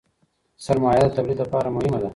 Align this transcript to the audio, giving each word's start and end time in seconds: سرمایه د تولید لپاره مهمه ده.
سرمایه 0.65 1.03
د 1.11 1.13
تولید 1.15 1.37
لپاره 1.43 1.69
مهمه 1.75 1.99
ده. 2.01 2.09